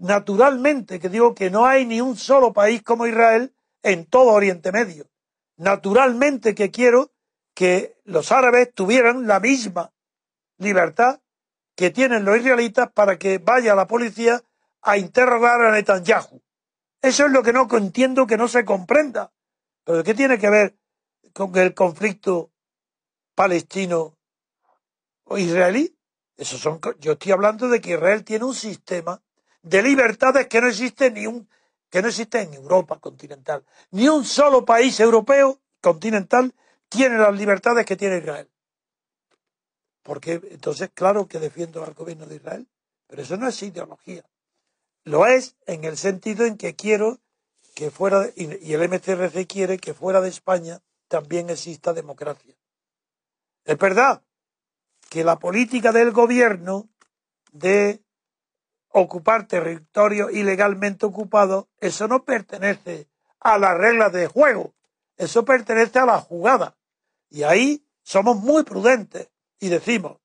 Naturalmente 0.00 0.98
que 0.98 1.08
digo 1.08 1.34
que 1.34 1.50
no 1.50 1.66
hay 1.66 1.86
ni 1.86 2.00
un 2.00 2.16
solo 2.16 2.52
país 2.52 2.82
como 2.82 3.06
Israel 3.06 3.54
en 3.82 4.06
todo 4.06 4.32
Oriente 4.32 4.72
Medio. 4.72 5.06
Naturalmente 5.56 6.54
que 6.54 6.70
quiero 6.70 7.12
que 7.54 7.98
los 8.04 8.32
árabes 8.32 8.72
tuvieran 8.74 9.26
la 9.26 9.40
misma 9.40 9.92
libertad 10.56 11.20
que 11.76 11.90
tienen 11.90 12.24
los 12.24 12.38
israelitas 12.38 12.90
para 12.92 13.18
que 13.18 13.38
vaya 13.38 13.74
la 13.74 13.86
policía 13.86 14.42
a 14.80 14.96
interrogar 14.96 15.60
a 15.60 15.72
Netanyahu. 15.72 16.42
Eso 17.02 17.26
es 17.26 17.32
lo 17.32 17.42
que 17.42 17.52
no 17.52 17.68
entiendo 17.70 18.26
que 18.26 18.38
no 18.38 18.48
se 18.48 18.64
comprenda. 18.64 19.32
Pero 19.84 20.02
¿qué 20.02 20.14
tiene 20.14 20.38
que 20.38 20.50
ver 20.50 20.76
con 21.34 21.54
el 21.56 21.74
conflicto 21.74 22.50
palestino 23.34 24.16
o 25.24 25.36
israelí? 25.36 25.94
Eso 26.36 26.56
son, 26.56 26.80
yo 27.00 27.12
estoy 27.12 27.32
hablando 27.32 27.68
de 27.68 27.82
que 27.82 27.92
Israel 27.92 28.24
tiene 28.24 28.46
un 28.46 28.54
sistema 28.54 29.22
de 29.62 29.82
libertades 29.82 30.46
que 30.46 30.60
no 30.60 30.68
existe 30.68 31.10
ni 31.10 31.26
un 31.26 31.48
que 31.90 32.02
no 32.02 32.08
existe 32.08 32.40
en 32.40 32.54
Europa 32.54 32.98
continental. 33.00 33.64
Ni 33.90 34.08
un 34.08 34.24
solo 34.24 34.64
país 34.64 35.00
europeo 35.00 35.58
continental 35.80 36.54
tiene 36.88 37.18
las 37.18 37.36
libertades 37.36 37.84
que 37.84 37.96
tiene 37.96 38.18
Israel. 38.18 38.48
Porque 40.02 40.40
entonces, 40.50 40.90
claro 40.94 41.26
que 41.26 41.40
defiendo 41.40 41.84
al 41.84 41.94
gobierno 41.94 42.26
de 42.26 42.36
Israel, 42.36 42.68
pero 43.06 43.22
eso 43.22 43.36
no 43.36 43.48
es 43.48 43.62
ideología. 43.62 44.24
Lo 45.04 45.26
es 45.26 45.56
en 45.66 45.84
el 45.84 45.96
sentido 45.96 46.46
en 46.46 46.56
que 46.56 46.76
quiero 46.76 47.18
que 47.74 47.90
fuera, 47.90 48.28
y 48.36 48.72
el 48.72 48.88
MCRC 48.88 49.46
quiere 49.46 49.78
que 49.78 49.94
fuera 49.94 50.20
de 50.20 50.28
España 50.28 50.80
también 51.08 51.50
exista 51.50 51.92
democracia. 51.92 52.54
Es 53.64 53.78
verdad 53.78 54.22
que 55.08 55.24
la 55.24 55.38
política 55.38 55.90
del 55.92 56.12
gobierno 56.12 56.88
de 57.52 58.02
ocupar 58.90 59.46
territorio 59.46 60.30
ilegalmente 60.30 61.06
ocupado, 61.06 61.68
eso 61.78 62.08
no 62.08 62.24
pertenece 62.24 63.08
a 63.38 63.58
las 63.58 63.76
reglas 63.76 64.12
de 64.12 64.26
juego, 64.26 64.74
eso 65.16 65.44
pertenece 65.44 65.98
a 65.98 66.06
la 66.06 66.18
jugada. 66.18 66.76
Y 67.28 67.44
ahí 67.44 67.86
somos 68.02 68.36
muy 68.36 68.64
prudentes 68.64 69.30
y 69.58 69.68
decimos, 69.68 70.18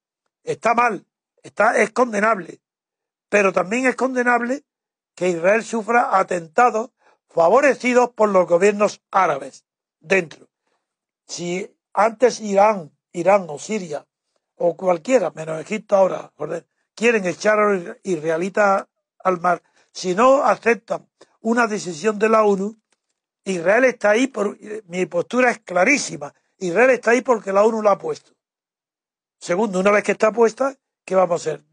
está 0.44 0.74
mal, 0.74 1.06
está, 1.44 1.78
es 1.78 1.92
condenable, 1.92 2.62
pero 3.30 3.54
también 3.54 3.86
es 3.86 3.96
condenable 3.96 4.64
que 5.14 5.30
Israel 5.30 5.64
sufra 5.64 6.18
atentados 6.18 6.92
favorecidos 7.30 8.12
por 8.12 8.30
los 8.30 8.48
gobiernos 8.48 9.02
árabes 9.12 9.66
dentro. 10.00 10.48
Si 11.28 11.76
antes 11.94 12.40
Irán, 12.40 12.92
Irán 13.12 13.46
o 13.50 13.60
Siria 13.60 14.06
o 14.56 14.76
cualquiera, 14.76 15.32
menos 15.32 15.60
Egipto 15.60 15.96
ahora, 15.96 16.32
quieren 16.96 17.26
echar 17.26 17.60
a 17.60 17.74
los 17.74 17.98
israelitas 18.04 18.88
al 19.24 19.40
mar, 19.42 19.62
si 19.92 20.16
no 20.16 20.44
aceptan 20.44 21.08
una 21.42 21.68
decisión 21.68 22.18
de 22.18 22.30
la 22.30 22.44
ONU, 22.44 22.76
Israel 23.44 23.86
está 23.86 24.12
ahí, 24.12 24.28
por, 24.28 24.58
mi 24.86 25.06
postura 25.06 25.52
es 25.52 25.60
clarísima, 25.60 26.34
Israel 26.58 26.90
está 26.90 27.12
ahí 27.12 27.22
porque 27.22 27.54
la 27.54 27.64
ONU 27.64 27.82
la 27.82 27.92
ha 27.92 27.98
puesto. 27.98 28.32
Segundo, 29.38 29.80
una 29.80 29.92
vez 29.92 30.04
que 30.04 30.14
está 30.14 30.32
puesta, 30.32 30.76
¿qué 31.04 31.14
vamos 31.14 31.46
a 31.46 31.52
hacer? 31.52 31.64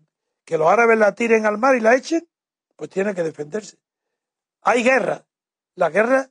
¿Que 0.45 0.59
los 0.59 0.69
árabes 0.69 0.99
la 0.99 1.15
tiren 1.15 1.47
al 1.47 1.57
mar 1.57 1.75
y 1.77 1.81
la 1.81 1.95
echen? 1.95 2.29
Pues 2.77 2.91
tiene 2.91 3.15
que 3.15 3.23
defenderse. 3.23 3.79
Hay 4.63 4.83
guerra. 4.83 5.25
La 5.75 5.89
guerra 5.89 6.31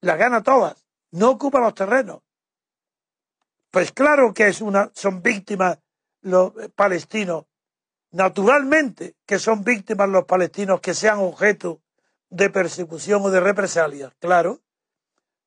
la 0.00 0.16
gana 0.16 0.42
todas. 0.42 0.86
No 1.10 1.30
ocupa 1.30 1.60
los 1.60 1.74
terrenos. 1.74 2.22
Pues 3.70 3.92
claro 3.92 4.32
que 4.32 4.48
es 4.48 4.60
una, 4.60 4.90
son 4.94 5.22
víctimas 5.22 5.78
los 6.20 6.52
palestinos 6.74 7.46
Naturalmente 8.10 9.16
que 9.26 9.38
son 9.38 9.64
víctimas 9.64 10.08
los 10.08 10.24
palestinos 10.24 10.80
que 10.80 10.94
sean 10.94 11.18
objeto 11.18 11.82
de 12.30 12.50
persecución 12.50 13.22
o 13.22 13.30
de 13.30 13.40
represalias, 13.40 14.12
claro. 14.18 14.60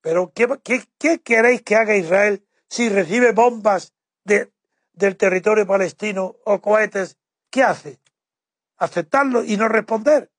Pero 0.02 0.32
¿qué, 0.34 1.20
queréis 1.24 1.62
que 1.62 1.76
haga 1.76 1.96
Israel 1.96 2.44
si 2.68 2.90
recibe 2.90 3.32
bombas 3.34 3.94
de, 4.24 4.52
del 4.94 5.16
territorio 5.18 5.66
palestino 5.66 6.36
o 6.44 6.62
cohetes? 6.62 7.18
¿Qué 7.50 7.64
hace? 7.64 8.00
¿Aceptarlo 8.78 9.44
y 9.44 9.58
no 9.58 9.68
responder? 9.68 10.32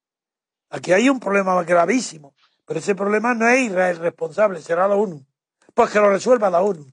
Aquí 0.70 0.92
hay 0.92 1.08
un 1.08 1.20
problema 1.20 1.62
gravísimo. 1.62 2.34
Pero 2.64 2.80
ese 2.80 2.94
problema 2.94 3.34
no 3.34 3.48
es 3.48 3.60
Israel 3.60 3.98
responsable, 3.98 4.62
será 4.62 4.88
la 4.88 4.94
ONU. 4.94 5.24
Pues 5.74 5.90
que 5.90 5.98
lo 5.98 6.10
resuelva 6.10 6.50
la 6.50 6.62
ONU. 6.62 6.86